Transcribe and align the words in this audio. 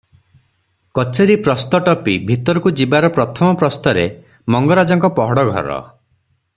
କଚେରି 0.99 1.35
ପ୍ରସ୍ତ 1.47 1.81
ଟପି 1.89 2.15
ଭିତରକୁ 2.31 2.71
ଯିବାର 2.81 3.11
ପ୍ରଥମ 3.19 3.51
ପ୍ରସ୍ତରେ 3.63 4.07
ମଙ୍ଗରାଜଙ୍କ 4.55 5.13
ପହଡ଼ 5.21 5.49
ଘର। 5.51 5.81